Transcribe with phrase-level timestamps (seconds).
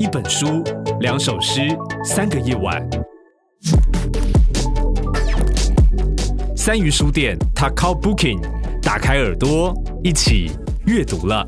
[0.00, 0.64] 一本书，
[1.00, 1.60] 两首诗，
[2.04, 2.84] 三个夜晚。
[6.56, 8.40] 三鱼书店，Takao Booking，
[8.82, 9.72] 打开耳朵，
[10.02, 10.50] 一起
[10.86, 11.46] 阅读了。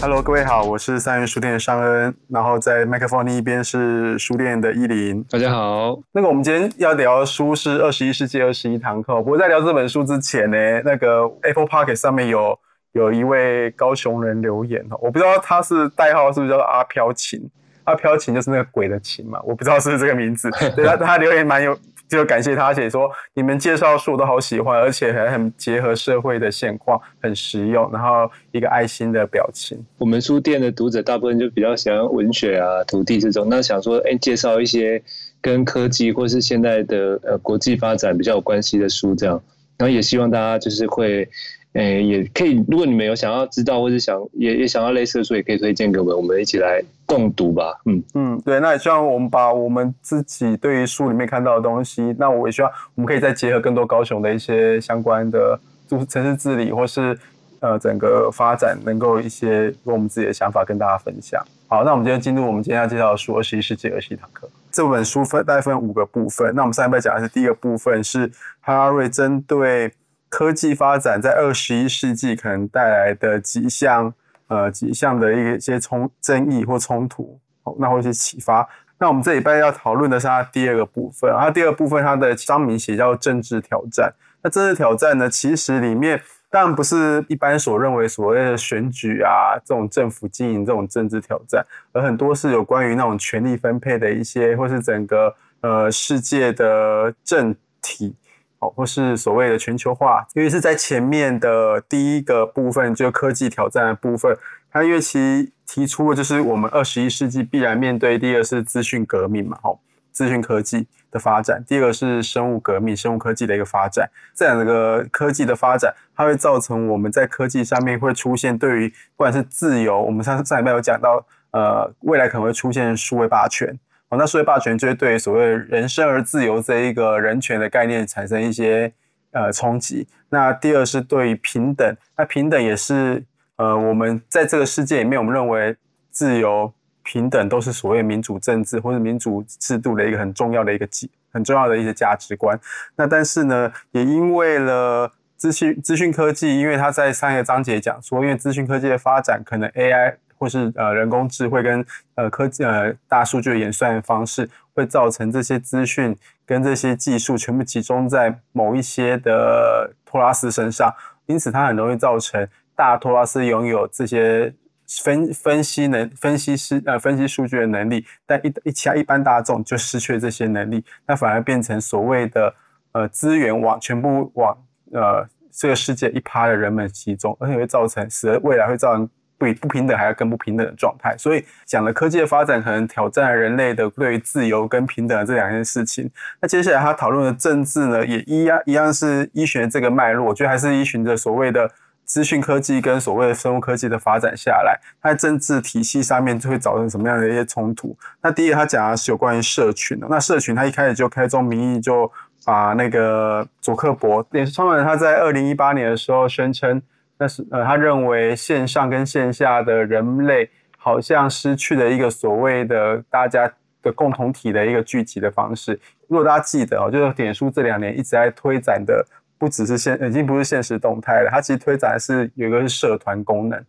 [0.00, 5.24] Hello，各位好，我是三鱼书店的尚恩，然后在麦克风另一边是书店的依林。
[5.24, 9.12] 大家好，那个我们今天要聊的书是《二十一世纪二十一堂课》。
[9.16, 12.56] 不过在聊这本书之前呢，那个 Apple Podcast 上面有
[12.98, 17.40] 有一位高雄人留言哦，我不知道他是代号是不是叫做阿飘琴，
[17.84, 20.50] 阿飘琴就是那个鬼的琴嘛，我不知道是不是这个名字。
[20.76, 21.78] 对，他他留言蛮有。
[22.08, 27.86] 就感谢他写说，你们介绍书我都好喜欢，而且还很结合社会的现况，很实用。
[27.92, 29.78] 然后一个爱心的表情。
[29.98, 35.02] 我们书店的读者大部分就比较喜欢文学啊、土地这种，那想说，哎，介绍一些
[35.42, 39.38] 跟科技或是现在的呃国际发展比较有关系的书，这样。
[39.76, 41.28] 然后也希望大家就是会。
[41.74, 42.64] 诶、也可以。
[42.66, 47.78] 如果你们有想要知道，或者想也也想要类似的书，也可以推荐给我们，我们一起来共读吧。
[47.84, 48.58] 嗯嗯，对。
[48.58, 55.60] 那也希望我们把我们自己对于书里面看到的东西，那我也希望我们可以再结合更多高雄的一些相关的，
[56.08, 57.16] 城市治理或是
[57.60, 61.40] 呃整个发展，能够一些用我们自己的想法跟大家分享。
[61.68, 64.46] 好，那我们今天进入我们今天要介绍的书《二十一世纪二十一堂课》。
[64.72, 66.52] 这本书分大概分五个部分。
[66.54, 69.92] 那我们上一半讲的是第一个部分，是哈瑞针对。
[70.28, 74.12] 科技发展在二十一世纪可能带来的几项
[74.48, 77.40] 呃几项的一些冲争议或冲突，
[77.78, 78.68] 那或是启发。
[78.98, 84.12] 那我们这礼拜要讨论的是它第二个部分，它第二部分它的章名写叫政治挑战。
[84.42, 98.14] 那政治挑战呢，其实里面当然不是一般所认为所谓的选举啊这种政府经营这种政治挑战，而很多是有关于那种权力分配的一些，或是整个呃世界的政体。
[98.60, 104.36] 哦，或是所谓的全球化，因为是在前面的第一个部分，就科技挑战的部分，
[104.70, 109.78] 它因为其提出的就是我们二十一世纪必然面对，第一个是资讯革命嘛，哦，
[110.10, 123.78] 资讯科技的发展，第二个是生物革命，生物科技的一个发展，这两个科技的发展，它会造成我们在科技上面会出现对于不管是自由，我们上上礼拜有讲到，呃，未来可能会出现数位霸权。
[124.10, 128.90] 哦，那数位霸权就会对所谓人生而自由这一个人权的概念产生一些
[129.32, 130.08] 呃冲击。
[130.30, 133.22] 那第二是对于平等，那平等也是
[133.56, 135.76] 呃我们在这个世界里面，我们认为
[136.10, 142.58] 自由平等都是所谓民主政治或者民主制度的一个很重要的一个基很重要的一些价值观。
[142.96, 150.14] 那但是呢，也因为了资讯资讯科技，因为它在上一个章节讲说，因为资讯科技的发展，可能 AI。
[150.38, 151.84] 或是呃人工智慧跟
[152.14, 156.16] 呃科技呃大数据的演算方式，会造成这些资讯
[156.46, 160.94] 跟这些技术全部集中在某一些的托拉斯身上，
[161.26, 164.54] 因此它很容易造成大托拉斯拥有这些
[165.02, 172.54] 分分析能分析师呃分析数据的能力，但一一其他一般大众就失去这些能力，那反而变成所谓的
[172.92, 174.56] 呃资源往全部往
[174.92, 179.08] 呃这个世界一趴的人们集中，而且会造成使得未来会造成。
[179.38, 186.10] 不不平等，还要更不平等的状态，所以讲了科技的发展可能挑战人类的对于自由跟平等的这两件事情。
[186.40, 191.70] 那接下来他讨论的政治呢，也一样一样是依循这个脉络，我觉得还是依循着所谓的
[192.04, 197.96] 资讯科技跟所谓的生物科技的发展下来，它在政治体系上面就会造成什么样的一些冲突。
[198.20, 202.10] 那第一他讲的是有关于社群的，那社群他一开始就开宗明义就
[202.44, 206.82] 把那个佐克伯也是创办人，他在二零一八年的时候宣称。
[207.18, 213.52] 那是呃，他认为线上跟线下的人类好像失去了一个所谓的大家
[213.82, 215.78] 的共同体的一个聚集的方式。
[216.06, 219.04] 如果大家记得哦，就是脸书这两年一直在推展的，
[219.36, 223.60] 不只是现，已经不是现实动态了，它其实推展的是有一个是社团功能。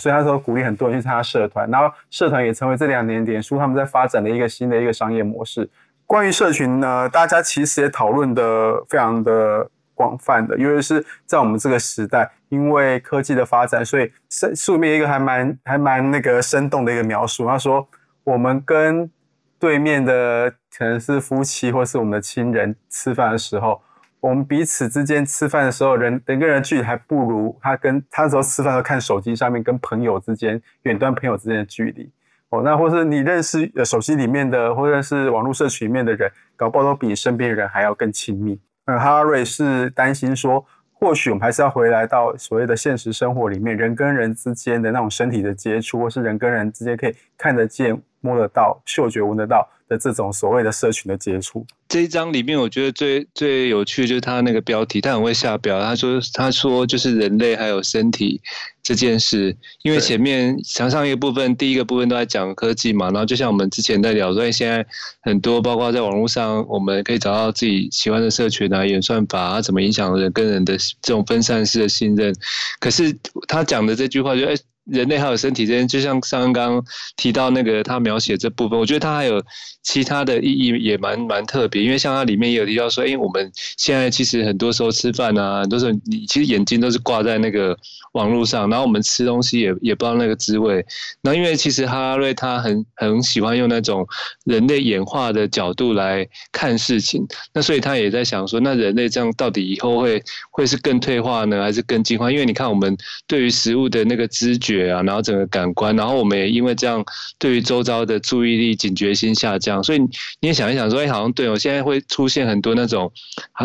[0.00, 5.70] 所以他说鼓励很多人去参加社团，然后社团也成为这两年脸书他们在发展的一个新的一个商业模式。
[6.04, 9.70] 关于社群呢，大家其实也讨论的非常的。
[9.96, 17.46] 广泛的，因为是在我们这个时代，因为科技的发展，所以书书里面一个还蛮还蛮那个生动的一个描述。
[17.46, 17.88] 他说，
[18.22, 19.10] 我们跟
[19.58, 23.80] 对面的可能是夫妻或是我们的亲人吃饭的时候，
[24.20, 32.12] 我们彼此之间吃饭的时候，人人跟人距离还不如他跟他那时候吃饭都看手机上面跟朋友之间远端朋友之间的距离。
[32.50, 38.60] 哦，那或是你认识手机里面的，或者是网络社群里面的人，搞不好都比身边的人还要更亲密。
[38.86, 51.64] 呃，哈瑞是担心说，或许我们还是要回来到所谓的现实生活里面，人跟人之间的那种身体的接触，或是人跟人之间可以看得见、摸得到、嗅觉闻得到的这种所谓的社群的接触。
[51.88, 55.80] 这一章里面，我觉得最最有趣的就是他那个标题，他很会下标。
[55.80, 58.40] 他说：“他说就是人类还有身体
[58.82, 63.06] 这件事，因为前面墙上一个部分，第一个部分都在讲科技嘛。
[63.10, 64.84] 然后就像我们之前在聊，所以现在
[65.22, 72.34] 很多包括在网络上，我们可以找到自己喜欢的社群啊、演算法啊，怎么影响人跟人的这种分散式的信任。
[72.80, 76.84] 可是他讲的这句话就，就哎。”人类还有身体之间，就像上刚刚
[77.16, 79.42] 提到那个他描写这部分，我觉得他还有
[79.82, 81.82] 其他的意义，也蛮蛮特别。
[81.82, 87.76] 因为像他里面也有提到说，哎，我们现在其实很多时候吃饭啊，很多时候你其实眼睛都是挂在那个
[88.12, 90.84] 网络上，然后我们吃东西也也不知道那个滋味。
[91.20, 94.06] 那因为其实哈拉瑞他很很喜欢用那种
[94.44, 102.30] 人类演化的角度来看事情，那所以他也在想说，那人类这样到底以后会会是更退化呢，还是更进化？
[102.30, 102.96] 因为你看我们
[103.26, 104.75] 对于食物的那个知觉。
[104.84, 107.04] 啊，然后整个感官，然后我们也因为这样，
[107.38, 110.08] 对于周遭的注意力、警觉性下降，所以你
[110.48, 113.10] 也想一想说，哎，好像对我，现在会出现很多那种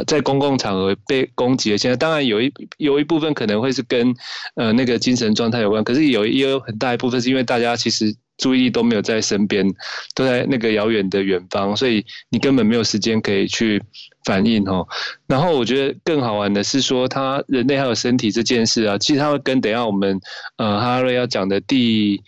[0.08, 4.14] 在公共场合被攻击的现在，当然有一有一部分可能会是跟
[4.56, 8.16] 呃那个精神状态有关，可是有也有很大一部分是因为大家其实。
[8.38, 9.68] 注意力都没有在身边，
[10.16, 13.82] 都在那个遥远的远方，所以你根本没有时间可以去
[14.26, 14.88] 反应哦。
[15.28, 20.20] 然后我觉得更好玩的是说，他人类还有身体这件事啊，其实他会跟等下我们
[20.58, 22.20] 呃哈瑞要讲的第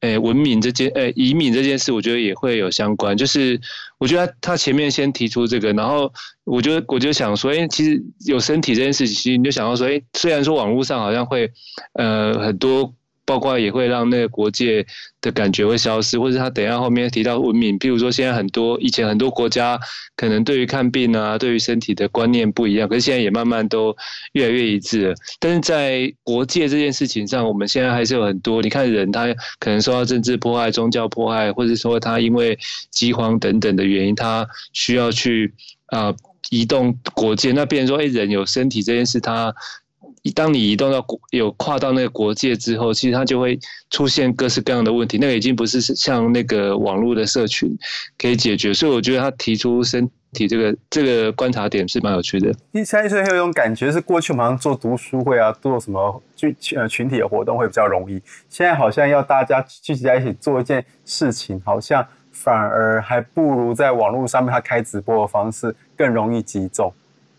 [0.00, 3.16] 诶文明这件诶移民这件事，我觉得也会有相关。
[3.16, 3.60] 就是
[3.98, 6.12] 我觉得他前面先提出这个，然后
[6.44, 11.48] 我就我就想说，诶，其实有身体这件事情，其实你就想到说，诶，虽然说网络上好像会
[11.92, 12.92] 呃很多。
[13.30, 14.84] 包括也会让那个国界
[15.20, 19.78] 的感觉会消失，或者他等一下后面提到文明，譬如说现在很多以前很多国家
[20.16, 23.96] 可能对于看病啊，对于身体的观念不一样，可是现在也慢慢都
[24.32, 25.14] 越来越一致了。
[25.38, 32.58] 但是在国界这件事情上，我们现在还是有很多，你看人他可能受到政治迫害、宗教迫害，或者说他因为
[32.90, 35.54] 饥荒等等的原因，他需要去
[35.86, 36.12] 啊、
[36.50, 37.52] 移动国界。
[37.52, 39.54] 那变成说，哎，人有身体这件事，他。
[40.34, 43.58] 当你移动到国有跨到那个国界之后，其实它就会
[43.88, 45.16] 出现各式各样的问题。
[45.16, 47.74] 那个已经不是像那个网络的社群
[48.18, 52.52] 可以解决，所以我觉得他提出身体这个这个观察点是蛮有趣的。
[52.74, 66.92] 现在是有一种感觉，是过去我们好像做读书会啊，做什么群呃群体的活动会比较容易，现在好像要大家聚集在一起做一件事情，好像反而还不如在网络上面他开直播的方式更容易集中。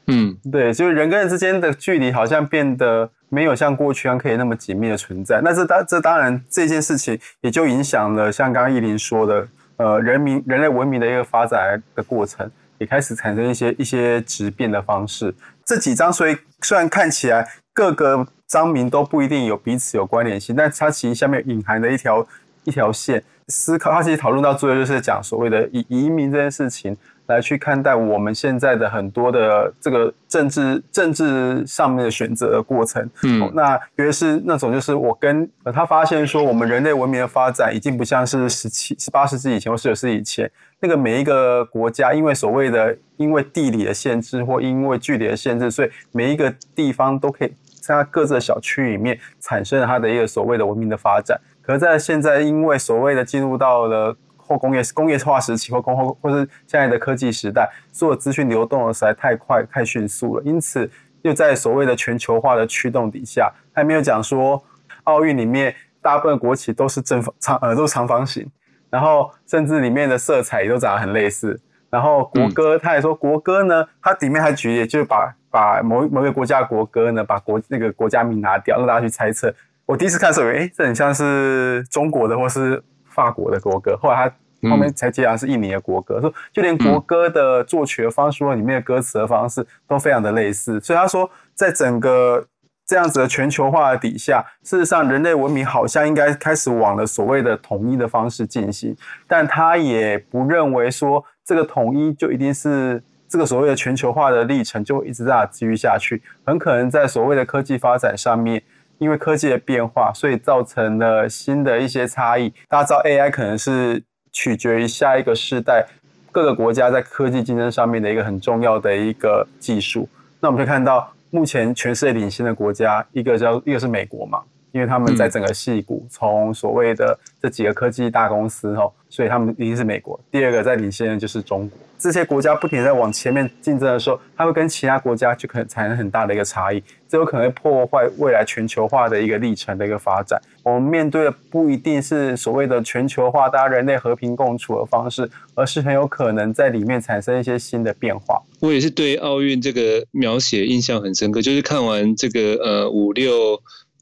[0.07, 5.39] 嗯，对，就是人跟人之间的距离好像变得没有像过去一样可以那么紧密的存在。
[5.43, 12.49] 那这当这当然这件事情也就影响了像刚刚奕霖说的，呃，人民人类文明的一个发展的过程，
[12.79, 15.33] 也开始产生一些一些质变的方式。
[15.63, 22.27] 这几章所以虽然看起来各个章名都不一定有彼此有关联性，但它其实下面隐含的一条
[22.65, 26.97] 一条线思考，它其实讨论到最后就是讲所谓的移移民这件事情。
[27.31, 51.39] 来去看待我们现在的很多的这个政治政治上面的选择的过程，嗯，那尤其是那种就是我跟他发现说，我们人类文明的发展已经不像是十七、十八世纪以前或十九世纪以前，那个每一个国家因为所谓的因为地理的限制或因为距离的限制，所以每一个地方都可以在它各自的小区里面产生了它的一个所谓的文明的发展。
[51.61, 54.15] 可是在现在，因为所谓的进入到了。
[54.51, 60.43] 或工业工业化时期，或工后或是现在的科技时代，所有资讯流动的实在太快、太迅速了。
[60.43, 60.89] 因此，
[61.21, 64.61] 又在所谓的全球化的驱动底下，还没有讲说
[65.05, 68.49] 奥运里面大部分国旗都是正方长呃都是长方形，
[68.89, 71.61] 然后甚至里面的色彩也都长得很类似。
[71.89, 79.53] 然后国歌，他也说国歌呢，它里面还举例，就是把把某某个国家的国歌呢，把国那个国家名拿掉，让大家去猜测。
[79.85, 84.35] 我第一次看的时候，诶，这很像是中国的或是法国的国歌，后来他。
[84.69, 92.45] 后面才揭晓是印尼的国歌，说、嗯、就连国歌的作曲的方式或里面的歌词的方式都非常的类似，所以他说，在整个
[92.85, 98.95] 这样子的全球化的底下，事实上人类文明好像应该开始往了所谓的统一的方式进行，
[99.27, 108.61] 但他也不认为说这个统一就一定是这个所谓的全球化的历程就会一直在继续下去，很可能在所谓的科技发展上面，
[108.99, 112.53] 因为科技的变化，所以造成了新的一些差异。
[112.67, 114.03] 大家知道 AI 可能是。
[114.31, 115.85] 取决于下一个世代
[116.31, 120.07] 各个国家在科技竞争上面的一个很重要的一个技术。
[120.39, 130.19] 那我们可以看到，目前全世界领先的国家，一个叫一个是美国嘛，因为他们在整个矽谷，从所谓的这几个科技大公司哦，所以他们一定是美国。
[130.31, 131.77] 第二个在领先的就是中国。
[131.99, 140.41] 这些国家不停在往前面竞争的时候，它会跟其他国家就可能产生很大的一个差异，这有可能会破坏未来全球化的一个历程的一个发展。
[140.63, 148.41] 我们面对的不一定是所谓的全球化，大家人类和平共处的方式，而是很有可能在里面产生一些新的变化。
[148.61, 153.61] 我也是对奥运这个描写印象很深刻，就是看完这个呃五六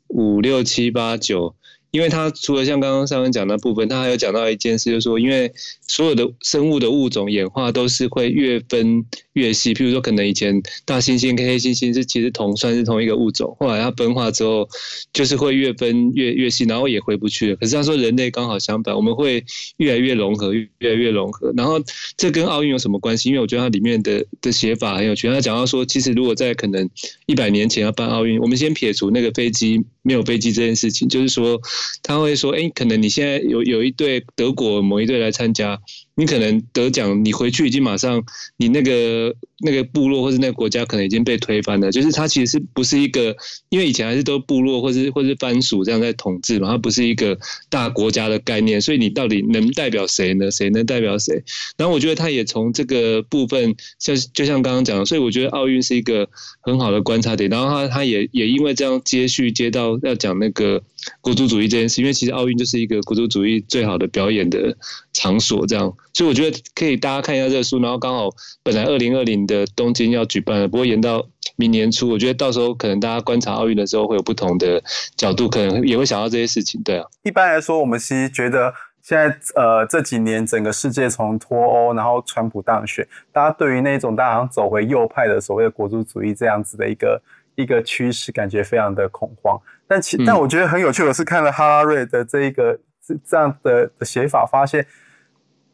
[0.10, 1.56] 五六七八九。
[1.92, 5.52] 因为它除了像刚刚上面讲的部分，它还有讲到一件事，就是说，因为
[5.88, 9.04] 所有的生物的物种演化都是会越分
[9.34, 9.74] 越细。
[9.74, 14.70] 譬如说，可能以前大猩猩跟黑猩猩是其实同算是同一个物种，后来它分化之后，
[15.12, 17.56] 就是会越分越越细，然后也回不去了。
[17.56, 19.44] 可是他说人类刚好相反，我们会
[19.78, 21.52] 越来越融合，越来越融合。
[21.58, 21.82] 然后
[22.16, 23.30] 这跟奥运有什么关系？
[23.30, 25.28] 因为我觉得它里面的的写法很有趣。
[25.28, 26.88] 他讲到说，其实如果在可能
[27.26, 31.60] 一百年前要办奥运，我们先撇除那个飞机没有飞机这件事情，就是说。
[32.02, 35.80] 他会说：“哎，可能你现在有有一队德国某一队来参加。”
[36.16, 38.22] 你可能得奖，你回去已经马上，
[38.58, 41.90] 你那个那个部落或是那个国家可能已经被推翻了。
[41.92, 43.34] 就是它其实是不是一个，
[43.70, 47.40] 因为以前还是都部落或是或是藩属这样在统治嘛，它不是一个
[47.70, 48.82] 大国家的概念。
[48.82, 50.52] 所以你到底能代表谁呢？
[50.52, 51.42] 谁能代表谁？
[51.78, 56.28] 然后我觉得他也从这个部分，像就像刚刚讲的，所以我觉得奥运是一个
[56.60, 57.50] 很好的观察点。
[57.50, 60.84] 然后他他也也因为这样接续接到要讲那个
[61.22, 64.76] 国族主义这件事，因为其实奥运就是一个国族主义最好的表演的
[65.14, 65.96] 场所，这样。
[66.14, 68.30] 所以我觉得可以大家看一下这个书，然后刚好
[68.64, 71.26] 本来二零二零的东京要举办了，不过延到
[71.56, 72.10] 明年初。
[72.10, 74.82] 我觉得到时候可能大家观察奥运的时候会有不同的
[75.16, 76.82] 角度，可能也会想到这些事情。
[76.84, 87.22] 对啊，一般来说，我们其实觉得现在呃这几年整个世界从脱欧，然后川普当选，大家对于那种大家好像走回右派的所谓的国族主义这样子的一个
[87.56, 89.60] 一个趋势，感觉非常的恐慌。
[89.88, 92.80] 但其但我觉得很有趣的是，看了哈拉瑞的这一个
[93.26, 94.86] 这样的写法，发现。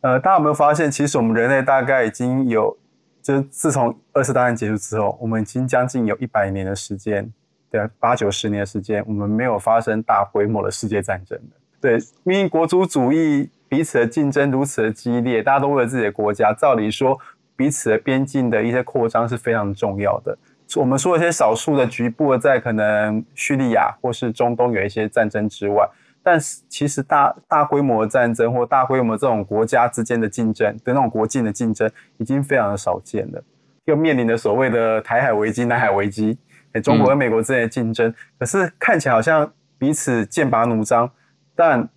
[0.06, 2.78] 呃，大家有没有发现，其实我们人类大概已经有，
[3.24, 7.28] 就是自从二次大战结束之后，我们已经将近有一百年的时间，
[7.72, 11.56] 对，八九十年的时间，我们没有发生大规模的世界战争的。
[11.82, 17.20] 对，因为国族主义彼此的竞争如此的激烈，大家都为了自己的国家，照理说
[17.56, 20.38] 彼此的边境的一些扩张是非常重要的。
[20.76, 25.90] 我们说一些少数的局部，在可能叙利亚或是中东有一些战争之外。
[26.28, 33.44] 但是其实大大规模的战争或大规模这种国家之间的竞争的那种国境的竞争已经非常的少见了，
[33.86, 36.36] 又面临着所谓的台海危机、南海危机，
[36.84, 41.12] 中国和美国之间的竞争，可是看起来好像彼此剑拔弩张，
[41.56, 41.88] 但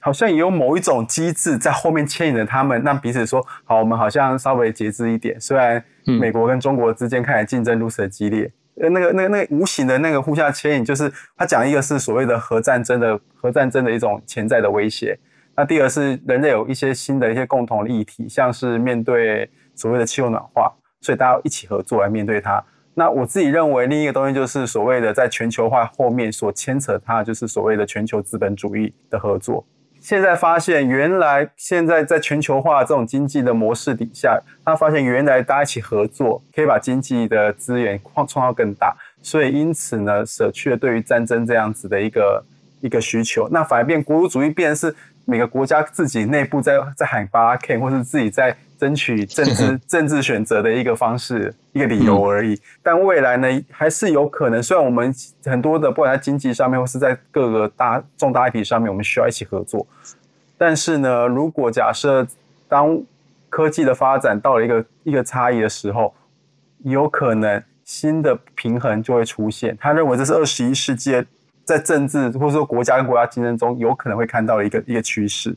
[0.00, 5.40] 好像也有某一种机制在后面牵引着他们，让彼此说好，我们好像稍微节制一点。
[5.40, 5.82] 虽然
[6.20, 8.52] 美国跟中国之间看来竞争如此的激烈。
[8.80, 15.18] 呃，那个、那个、那个无形的那个互相牵引，就是他讲一个是所谓的核战争的核战争的一种潜在的威胁。
[15.56, 22.64] 那第二是人类有一些新的一些共同的议题，像是面对所谓的气候暖化，所以大家一起合作来面对它。
[22.94, 29.64] 那我自己认为另一个东西就是所谓的在全球化后面所牵扯它，就是所谓的全球资本主义的合作。
[30.00, 42.44] 现在发现，原来现在在全球化这种经济的模式底下，他发现原来大家一起合作，可以把经济的资源创创造更大，所以因此呢，舍去了对于战争这样子的一个
[42.80, 48.56] 一个需求，那反而变国族主义，变成是每个国家自己内部在在喊巴拉 K，或是自己在。
[48.78, 52.58] 争取政治 政治选择的一个方式，一个理由而已。
[52.82, 54.62] 但未来呢，还是有可能。
[54.62, 55.12] 虽然我们
[55.44, 59.86] 很多的，不管在经济上面，或是在各个大重大议题上面，我们需要一起合作。
[60.56, 62.26] 但是呢，如果假设
[62.68, 63.02] 当
[63.50, 66.14] 科技的发展到了一个一个差异的时候，
[66.84, 69.76] 有可能新的平衡就会出现。
[69.80, 71.24] 他认为这是二十一世纪
[71.64, 75.56] 在政治或者说国家跟国家竞争中有可能会看到的一个一个趋势。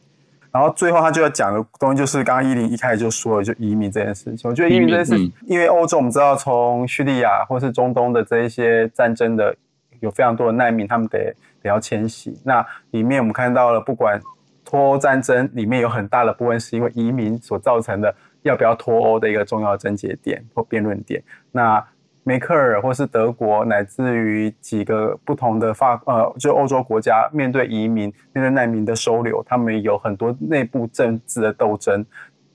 [0.51, 4.50] 然后最后他就要讲的东西就是刚刚依林一开始就说了，就移民这件事情。
[4.50, 9.55] 我觉得移民这件事，因为欧洲我们知道从叙利亚或是中东的这一些战争的
[10.01, 12.38] 有非常多的难民，他们得得要迁徙。
[12.43, 14.20] 那里面我们看到了，不管
[14.65, 21.24] 脱欧战争里面有很大的部分是因为移民所造成的，要不要脱欧的一个重要症结点或辩论点。
[21.51, 21.81] 那
[22.24, 32.06] 梅克尔或是德国，乃至于几个不同的法呃，就欧洲国家，面对移民、面对难民的收留，他们有很多内部政治的斗争。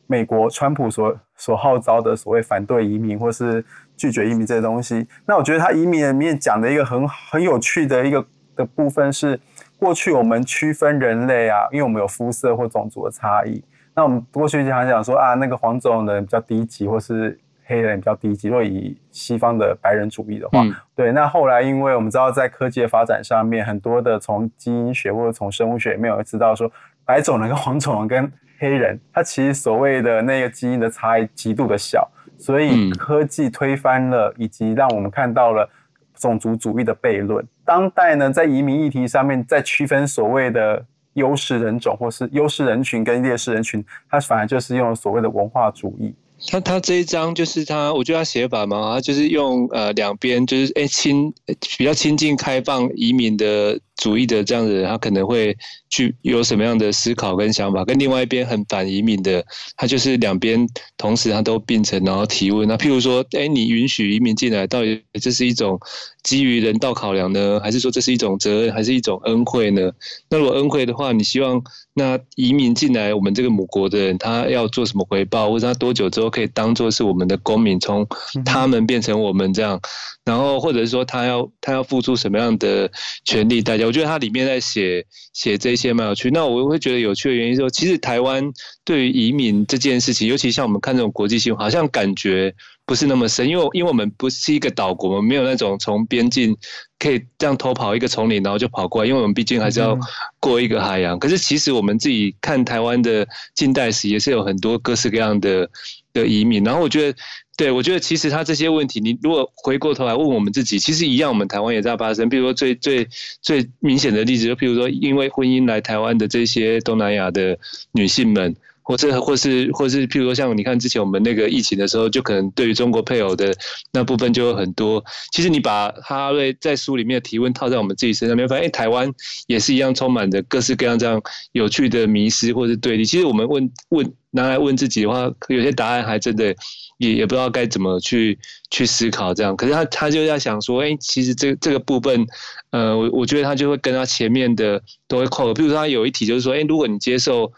[0.09, 3.65] 美国川普所所号召的所谓反对移民或是
[3.97, 9.41] 拒绝移民这些东西，那我觉得他移民里面讲的一个很很有趣的一个的部分是，
[9.81, 13.65] 过去我们区分人类啊，因为我们有肤色或种族的差异，
[13.97, 18.49] 那我们过去经常讲说啊，那个黄种人比较低级，或是黑人比较低级。
[18.49, 21.13] 如果以西方的白人主义的话，嗯、对。
[21.13, 26.71] 那后来因为我们知道，在科技的发展上面，很多的从基因学或者从生物学里面有知道说，
[27.05, 32.09] 白种人跟黄种人跟黑人，他其实所谓的那个基因的差异极度的小，
[32.39, 35.69] 所以科技推翻了，以及让我们看到了
[36.15, 37.45] 种族主义的悖论。
[37.65, 46.15] 当代呢，在移民议题上面，在区分所谓的优势人种或是优势人群跟劣势人群，它反而就是用所谓的文化主义。
[46.49, 51.33] 他他这一张就是他，我觉得他写法嘛，他就是用呃两边就是哎亲
[51.79, 53.81] 比较亲近开放移民的。
[53.97, 55.57] 主义的这样的人，他可能会
[55.89, 59.45] 去有什么样的思考跟想法，跟另外一边很反移民的，
[59.77, 62.69] 他就是两边同时他都并成，然后提问。
[62.69, 65.81] 那譬如说，哎，你允许移民进来，到底这是一种
[66.23, 69.91] 基于人道考量呢，还是说这是一种责任，还是一种恩惠呢？
[70.29, 71.63] 那如果恩惠的话，你希望
[71.95, 78.07] 那移民进来我们这个母国的人，他要做什么回报，或者他多久之后可以当做是我们的公民，从
[78.45, 79.81] 他们变成我们这样？
[80.27, 82.91] 然后或者是说他要他要付出什么样的
[83.25, 83.86] 权利代价？
[83.87, 86.31] 我觉得它里面在写写这些蛮有趣。
[86.31, 88.53] 那我会觉得有趣的原因是说，其实台湾
[88.85, 96.57] 对于移民这件事情，尤其像我们看这种国际新闻，好像感觉不是那么深，因为因为我们不是一个岛国，我们没有那种从边境
[96.99, 99.99] 可以这样偷跑一个丛林，然后就跑过来，因为我们毕竟还是要
[100.41, 101.19] 过一个海洋。
[101.19, 105.69] 可是其实我们自己看台湾的近代史，也是有很多各式各样的
[106.13, 106.63] 的移民。
[106.65, 107.19] 然后我觉得。
[107.57, 112.29] 对，我觉得其实他这些问题，你如果回过头来问我们自己，其实一样，我们台湾也在发生。
[112.29, 113.09] 比如说最最
[113.41, 117.59] 最明显的例子，就譬如说因为婚姻来台湾的这些东南亚的
[117.93, 123.57] 女性们，或者或是或是譬如说像你看之前我们那个疫情的时候，就可能对于中国配偶的
[123.91, 125.03] 那部分就有很多。
[125.33, 129.11] 其实你把哈瑞在书里面的提问套在我们自己身上，你会发现，哎，台湾
[129.47, 131.23] 也是一样充满着各式各样这样
[131.53, 133.05] 有趣的迷思或是对立。
[133.07, 136.55] 其实我们问问拿来问自己的话，有些答案还真的。
[136.99, 138.39] 也也不知道该怎么去
[138.71, 142.27] 去思考这样，可是他他就在想说，哎、其实这这个部分，
[142.71, 145.53] 呃，我我觉得他就会跟他前面的都会扣。
[145.53, 147.53] 比如说他有一题就是说，哎、如果你接受，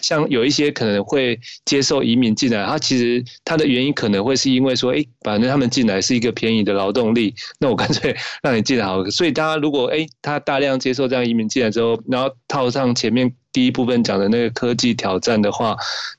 [0.00, 9.04] 像有一些可能会接受移民进来，他其实他的原因可能会是因为说，哎、反正他们进来是一个便宜的劳动力，那我干脆让你进来好。
[9.10, 13.32] 所以大家如果哎、他大量接受这样移民进来之后，然后套上前面。
[13.52, 15.76] 第一部分讲的那个科技挑战的话，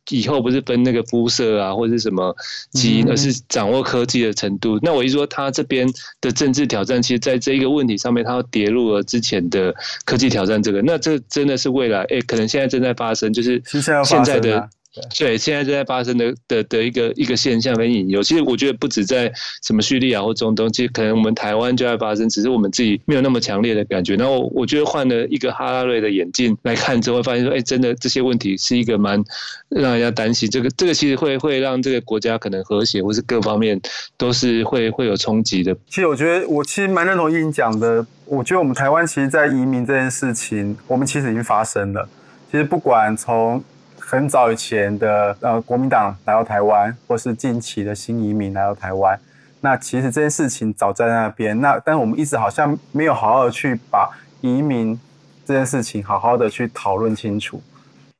[0.09, 2.35] 以后不是分那个肤色啊，或者是什么
[2.71, 4.77] 基因，而是掌握科技的程度。
[4.81, 5.87] 那我一说他这边
[6.19, 9.73] 的政治挑战，其实在这一个问题上面，他跌入了之前的
[10.05, 10.81] 科技挑战这个。
[10.81, 13.61] 那这真的是未来，哎，可能现在正在发生，就是
[14.03, 14.69] 现在的。
[15.17, 19.31] 对，现在正在发生的的的一个一个现象跟隐忧，其实我觉得不止在
[19.63, 24.17] 什么叙利亚或中东，其实可能我们台湾就在发生，只是我们自己没有那么强烈的感觉。
[24.17, 29.23] 然后我觉得换了一个哈拉瑞的眼镜来看之后，会发现说，哎，真的这些问题是一个蛮
[29.69, 30.49] 让人家担心。
[30.49, 33.79] 这个这个其实会会让这个国家可能和谐，或是各方面
[34.17, 35.73] 都是会会有冲击的。
[35.87, 42.09] 其实我觉得我其实蛮认同英讲的，我觉得我们台湾其实，在移民这件事情，我们其实已经发生了。
[42.51, 43.63] 其实不管从
[44.11, 49.17] 很早以前的呃，国民党来到台湾，或是近期的新移民来到台湾，
[49.61, 51.61] 那其实这件事情早在那边。
[51.61, 54.09] 那但我们一直好像没有好好的去把
[54.41, 54.99] 移民
[55.45, 57.61] 这件事情好好的去讨论清楚。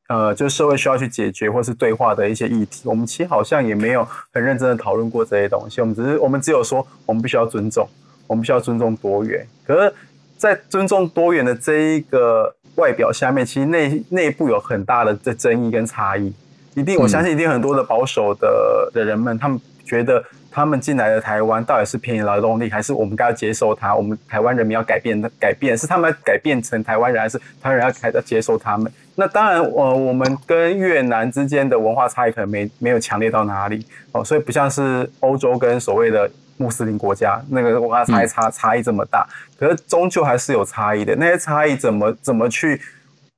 [0.08, 5.82] 呃，就社会需要去解决或是对话的一些议题，我们其实好像也没有很认真的讨论过这些东西。
[5.82, 7.86] 我们只是我们只有说，我们必须要尊重，
[8.28, 9.46] 我们必须要尊重多元。
[9.68, 9.94] 可是，
[10.38, 12.56] 在尊重多元的这一个。
[12.76, 16.34] 外表下面，其实内内部有很大的这争议跟差异。
[16.74, 23.94] 一定，我相信一定很多的保守的的人们，他们觉得他们进来的台湾到底是便宜劳动力，还是我们该要接受他？
[23.94, 28.90] 我们台湾人民要改变的改变，是他们要改变成台湾人，还是台湾人要开始接受他们？
[29.16, 36.32] 那当然，呃，我们跟越南之间的文化差异可能没没有强烈到哪里哦，所以不像是欧洲跟所谓的。
[36.62, 41.16] 穆斯林国家那个文化差异差差异这么大，可是终究还是有差异的。
[41.16, 42.80] 那些差异怎么怎么去？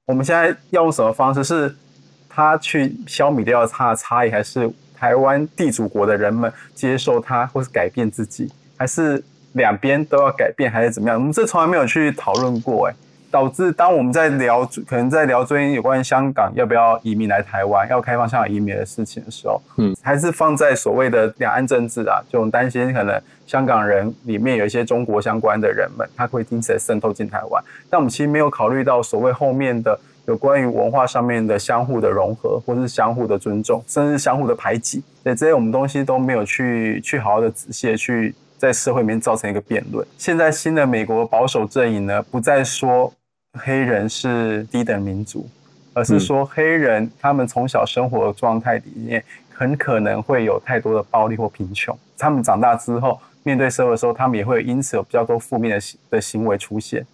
[0.06, 1.42] 我们现在要用什么方式？
[1.42, 1.74] 是
[2.28, 11.18] 他去消弭掉他的差异，还是台湾地主国的人们接受他，或是改变自己，还是两边都要改变，还是怎么样？
[11.18, 12.96] 我们这从来没有去讨论过，哎。
[13.34, 27.64] 导致当我们在聊，可能在聊最近有关于香港要不要移民来台湾，要开放香港移民的事情的时候，嗯，还是放在所谓的两岸政治啊，就我们担心可能香港人里面有一些中国相关的人们，他会因此渗透进台湾。
[27.90, 35.02] 但我们其实没有考虑到所谓后面的有关于文化上面的相互的融合，或是相互的尊重，甚至相互的排挤。
[35.24, 40.06] 对，这些我们东西都没有去去好好的仔细的去在社会里面造成一个辩论。
[40.20, 43.12] 现在新的美国保守阵营呢，不再说。
[43.60, 45.48] 黑人是低等民族，
[45.94, 51.98] 而是说黑人他们从小生活的状态里面很可能会有太多的暴力或贫穷。
[52.18, 57.06] 他们长大之后面对社会的时候，他们也会因此有比较多负面的行的行为出现。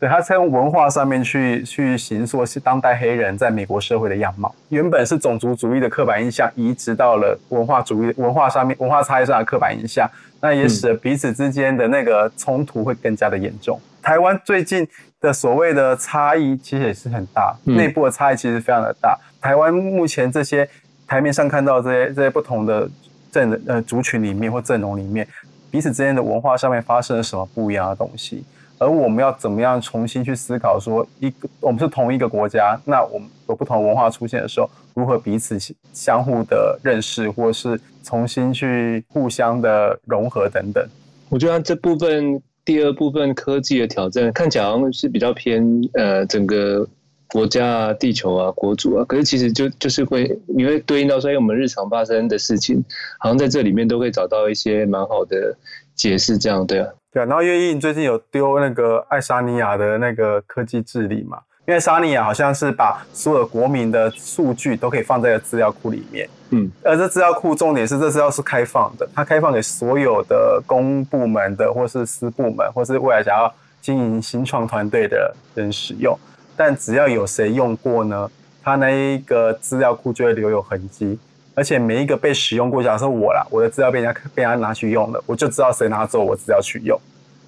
[0.00, 4.54] 对，他从文化上面去去形塑是当代黑人在美国社会的样貌。
[4.68, 10.08] 原本是种族主义的刻板印象，移植到了文化主义文化上面，文化差异上的刻板印象，
[10.40, 13.76] 那也使得彼此之间的那个冲突会更加的严重。
[13.76, 14.86] 嗯、台湾最近
[15.20, 19.18] 的所谓的差异其实也是很大，嗯、内部的差异其实非常的大。
[19.40, 20.68] 台湾目前这些
[21.08, 22.88] 台面上看到这些这些不同的
[23.32, 25.26] 阵呃族群里面或阵容里面，
[25.72, 28.44] 彼此之间的文化上面发生了什么不一样的东西？
[28.78, 30.78] 而我们要怎么样重新去思考？
[30.80, 35.58] 说一个我们是同一个国家，那我们有不同文化出现的时候，如何彼此
[35.92, 40.86] 相互的认识，或是重新去互相的融合等等？
[41.28, 45.62] 我觉得这部分第二部分科技的挑战看起来好像是比较偏
[45.94, 46.86] 呃整个
[47.30, 52.82] 国家啊、地球啊、国族啊，可是其实就就是会你会对应到说，哎，我们日常发生的事情，
[53.18, 55.54] 好像在这里面都会找到一些蛮好的
[55.98, 56.88] 解释，这样对啊。
[57.12, 76.16] 对啊，然后因为你最近有丢那个爱沙尼亚的那个科技治理嘛，因为沙尼亚好像是把所有国民的数据都可以放在资料库里面，嗯，而这资料库重点是这资料是开放的，它开放给所有的公部门的，或是私部门，或是未来想要经营新创团队的人使用，
[76.56, 78.30] 但只要有谁用过呢，
[78.62, 81.18] 它那一个资料库就会留有痕迹。
[81.58, 86.96] 而且每一个被使用过，假设我啦，我的资料被人家被人家拿去用了，我就知道谁拿走我资料去用。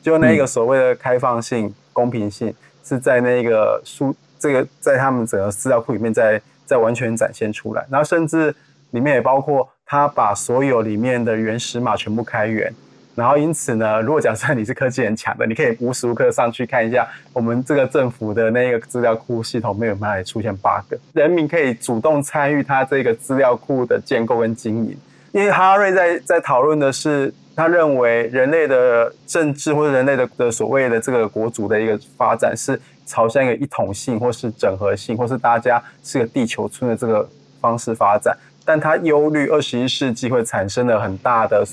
[0.02, 7.86] 就那一个所谓的开放性、嗯、公平性，是在那个书这个在他们整个资料库里面在在完全展现出来。
[7.88, 8.52] 然后甚至
[8.90, 12.74] 里面也包括他把所有里面的原始码全部开源。
[13.20, 24.96] 然后因此呢， 如果假设你是科技很强的，你可以无时无刻上去看一下我们这个政府的那个资料库系统没有哪里出现 bug，人民可以主动参与它这个资料库的建构跟经营。
[25.32, 37.28] 因为哈瑞在在讨论的是，他认为人类的政治或者人类的的所谓的这个国族的一个发展是朝向一个一统性或是整合性，或是大家是个地球村的这个
[37.60, 41.64] 方式发展，但他忧虑二十一世纪会产生了很大的。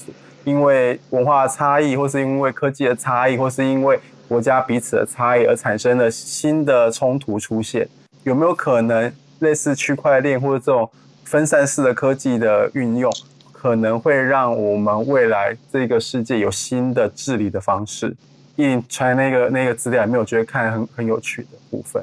[0.48, 7.86] 因为文化差异，或是因为科技的差异，或是因为国家彼此的差异而产生了新的冲突出现，
[8.24, 10.90] 有没有可能类似区块链或者这种
[11.26, 13.12] 分散式的科技的运用，
[13.52, 18.16] 可能会让我们未来这个世界有新的治理的方式？
[18.56, 22.02] 印传那个那个资料里面，我觉得看很很有趣的部分。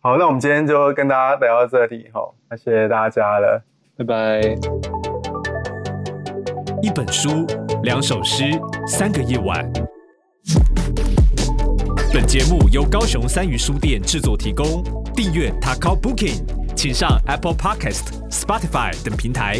[0.00, 3.60] 好，那我们今天就跟大家聊到这里，好，那谢谢大家了，
[3.96, 5.13] 拜拜。
[6.84, 7.46] 一本书，
[7.82, 8.44] 两首诗，
[8.86, 9.66] 三个夜晚。
[12.12, 14.84] 本节目由高雄三余书店制作提供。
[15.14, 16.44] 订阅 t a k o Booking，
[16.76, 19.58] 请上 Apple Podcast、Spotify 等平台，